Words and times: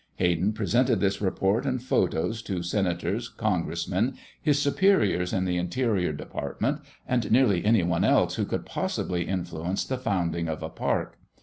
Hayden 0.15 0.51
presented 0.53 0.99
this 0.99 1.21
report 1.21 1.63
and 1.63 1.79
photos 1.79 2.41
to 2.41 2.63
Senators, 2.63 3.29
Congressmen, 3.29 4.15
his 4.41 4.59
superiors 4.59 5.31
in 5.31 5.45
the 5.45 5.57
Interior 5.57 6.11
Department 6.11 6.81
and 7.07 7.29
nearly 7.31 7.63
anyone 7.63 8.03
else 8.03 8.33
who 8.33 8.45
could 8.45 8.65
possibly 8.65 9.25
influence 9.27 9.85
the 9.85 9.99
founding 9.99 10.47
of 10.47 10.63
a 10.63 10.69
park. 10.69 11.19